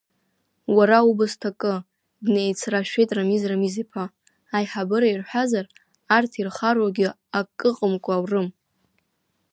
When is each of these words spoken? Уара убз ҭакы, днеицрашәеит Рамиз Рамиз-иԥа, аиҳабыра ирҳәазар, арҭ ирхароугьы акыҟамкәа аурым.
Уара 0.75 0.99
убз 1.09 1.31
ҭакы, 1.41 1.73
днеицрашәеит 2.25 3.09
Рамиз 3.17 3.43
Рамиз-иԥа, 3.49 4.03
аиҳабыра 4.55 5.07
ирҳәазар, 5.09 5.65
арҭ 6.15 6.31
ирхароугьы 6.41 7.07
акыҟамкәа 7.39 8.13
аурым. 8.17 8.47